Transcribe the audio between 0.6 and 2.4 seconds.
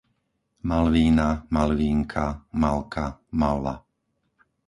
Malvína, Malvínka,